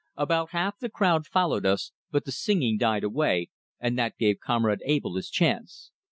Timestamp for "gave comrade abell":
4.17-5.13